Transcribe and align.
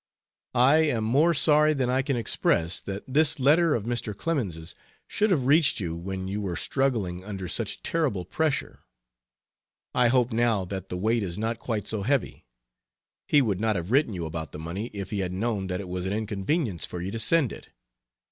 I 0.55 0.77
am 0.77 1.03
more 1.03 1.35
sorry 1.35 1.75
than 1.75 1.87
I 1.87 2.01
can 2.01 2.17
express 2.17 2.79
that 2.79 3.03
this 3.07 3.39
letter 3.39 3.75
of 3.75 3.83
Mr. 3.83 4.17
Clemens' 4.17 4.73
should 5.05 5.29
have 5.29 5.45
reached 5.45 5.79
you 5.79 5.95
when 5.95 6.27
you 6.27 6.41
were 6.41 6.55
struggling 6.55 7.23
under 7.23 7.47
such 7.47 7.83
terrible 7.83 8.25
pressure. 8.25 8.79
I 9.93 10.07
hope 10.07 10.31
now 10.31 10.65
that 10.65 10.89
the 10.89 10.97
weight 10.97 11.21
is 11.21 11.37
not 11.37 11.59
quite 11.59 11.87
so 11.87 12.01
heavy. 12.01 12.47
He 13.27 13.43
would 13.43 13.59
not 13.59 13.75
have 13.75 13.91
written 13.91 14.15
you 14.15 14.25
about 14.25 14.53
the 14.53 14.57
money 14.57 14.87
if 14.91 15.11
he 15.11 15.19
had 15.19 15.31
known 15.31 15.67
that 15.67 15.79
it 15.79 15.87
was 15.87 16.07
an 16.07 16.13
inconvenience 16.13 16.83
for 16.83 16.99
you 16.99 17.11
to 17.11 17.19
send 17.19 17.51
it. 17.53 17.67